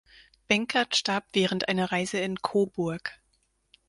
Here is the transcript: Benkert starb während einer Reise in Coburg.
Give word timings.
Benkert 0.47 0.95
starb 0.95 1.25
während 1.33 1.67
einer 1.69 1.91
Reise 1.91 2.17
in 2.17 2.41
Coburg. 2.41 3.21